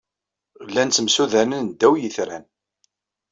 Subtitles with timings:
[0.67, 2.43] Llan ttemsudanen ddaw yitran.